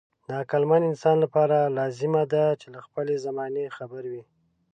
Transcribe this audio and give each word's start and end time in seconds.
د 0.25 0.27
عقلمن 0.41 0.81
انسان 0.91 1.15
لپاره 1.25 1.57
لازمي 1.77 2.23
ده 2.33 2.43
چې 2.61 2.67
له 2.73 2.79
خپلې 2.85 3.15
زمانې 3.25 3.65
خبر 3.77 4.03
وي. 4.11 4.23